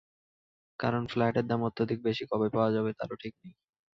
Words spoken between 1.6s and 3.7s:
অত্যধিক বেশি, কবে পাওয়া যাবে, তারও ঠিক নেই।